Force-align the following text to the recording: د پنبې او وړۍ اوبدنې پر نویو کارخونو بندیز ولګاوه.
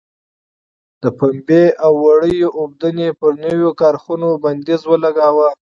د 1.01 1.03
پنبې 1.17 1.65
او 1.83 1.91
وړۍ 2.03 2.37
اوبدنې 2.59 3.07
پر 3.19 3.31
نویو 3.43 3.69
کارخونو 3.81 4.27
بندیز 4.43 4.81
ولګاوه. 4.87 5.49